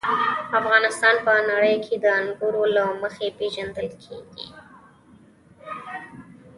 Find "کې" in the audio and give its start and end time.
1.85-1.95